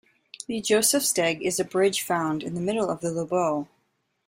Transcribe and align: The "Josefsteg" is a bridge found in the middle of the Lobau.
The 0.47 0.61
"Josefsteg" 0.61 1.43
is 1.43 1.59
a 1.59 1.63
bridge 1.63 2.01
found 2.01 2.41
in 2.41 2.55
the 2.55 2.59
middle 2.59 2.89
of 2.89 3.01
the 3.01 3.09
Lobau. 3.11 3.67